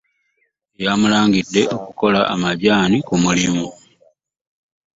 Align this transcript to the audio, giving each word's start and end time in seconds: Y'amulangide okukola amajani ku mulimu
Y'amulangide 0.83 1.61
okukola 1.75 2.19
amajani 2.33 2.97
ku 3.07 3.15
mulimu 3.23 3.67